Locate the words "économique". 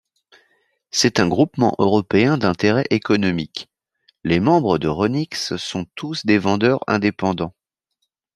2.89-3.69